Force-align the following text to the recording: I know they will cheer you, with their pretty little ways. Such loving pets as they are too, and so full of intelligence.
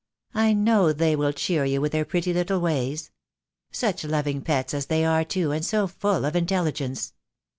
I 0.33 0.53
know 0.53 0.91
they 0.91 1.15
will 1.15 1.31
cheer 1.31 1.63
you, 1.63 1.79
with 1.79 1.91
their 1.91 2.05
pretty 2.05 2.33
little 2.33 2.59
ways. 2.59 3.11
Such 3.71 4.03
loving 4.03 4.41
pets 4.41 4.73
as 4.73 4.87
they 4.87 5.05
are 5.05 5.23
too, 5.23 5.51
and 5.51 5.63
so 5.63 5.85
full 5.85 6.25
of 6.25 6.35
intelligence. 6.35 7.13